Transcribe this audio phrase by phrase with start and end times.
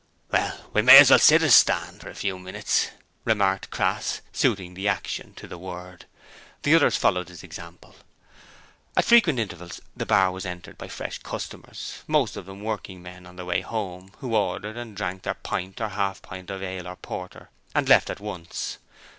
[0.31, 2.89] 'Well, we may as well sit as stand for a few minutes,'
[3.23, 6.07] remarked Crass, suiting the action to the word.
[6.63, 7.93] The others followed his example.
[8.97, 13.27] At frequent intervals the bar was entered by fresh customers, most of them working men
[13.27, 16.87] on their way home, who ordered and drank their pint or half pint of ale
[16.87, 18.79] or porter and left at once.